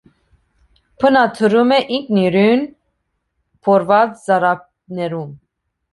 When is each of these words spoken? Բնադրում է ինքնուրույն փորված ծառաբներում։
Բնադրում 1.03 1.73
է 1.75 1.77
ինքնուրույն 1.97 2.65
փորված 3.69 4.17
ծառաբներում։ 4.25 5.29